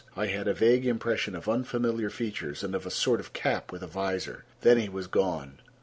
[0.17, 3.83] I had a vague impression of unfamiliar features and of a sort of cap with
[3.83, 4.45] a visor.
[4.61, 5.59] Then he was gone.